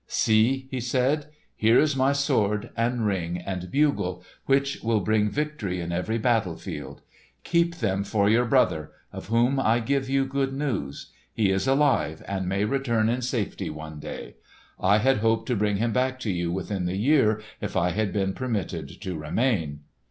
"See!" 0.07 0.67
he 0.71 0.79
said. 0.79 1.27
"Here 1.55 1.79
is 1.79 1.95
my 1.95 2.11
sword 2.11 2.71
and 2.75 3.05
ring 3.05 3.37
and 3.37 3.69
bugle, 3.69 4.23
which 4.47 4.81
will 4.81 5.01
bring 5.01 5.29
victory 5.29 5.79
in 5.79 5.91
every 5.91 6.17
battle 6.17 6.55
field. 6.57 7.03
Keep 7.43 7.75
them 7.75 8.03
for 8.03 8.27
your 8.27 8.45
brother, 8.45 8.93
of 9.13 9.27
whom 9.27 9.59
I 9.59 9.79
give 9.79 10.09
you 10.09 10.25
good 10.25 10.53
news. 10.53 11.11
He 11.31 11.51
is 11.51 11.67
alive 11.67 12.23
and 12.27 12.49
may 12.49 12.65
return 12.65 13.09
in 13.09 13.21
safety 13.21 13.69
one 13.69 13.99
day. 13.99 14.37
I 14.79 14.97
had 14.97 15.17
hoped 15.19 15.45
to 15.49 15.55
bring 15.55 15.77
him 15.77 15.93
back 15.93 16.19
to 16.21 16.31
you 16.31 16.51
within 16.51 16.85
the 16.85 16.97
year 16.97 17.39
if 17.61 17.77
I 17.77 17.91
had 17.91 18.11
been 18.11 18.33
permitted 18.33 18.99
to 19.01 19.15
remain." 19.15 19.81